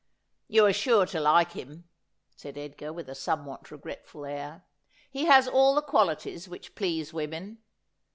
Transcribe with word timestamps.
'You 0.47 0.65
are 0.65 0.73
sure 0.73 1.05
to 1.05 1.19
like 1.19 1.51
him,' 1.51 1.87
said 2.35 2.57
Edgar 2.57 2.91
with 2.91 3.07
a 3.07 3.13
somewhat 3.13 3.69
regretful 3.69 4.25
air.' 4.25 4.65
He 5.11 5.25
has 5.25 5.47
all 5.47 5.75
the 5.75 5.83
qualities 5.83 6.49
which 6.49 6.73
please 6.73 7.13
women. 7.13 7.59